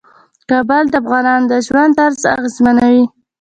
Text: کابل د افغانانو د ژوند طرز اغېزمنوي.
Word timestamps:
کابل 0.49 0.83
د 0.89 0.93
افغانانو 1.01 1.49
د 1.51 1.53
ژوند 1.67 1.91
طرز 1.99 2.21
اغېزمنوي. 2.35 3.05